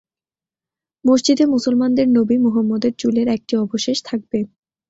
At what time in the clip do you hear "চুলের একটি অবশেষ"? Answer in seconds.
2.97-3.97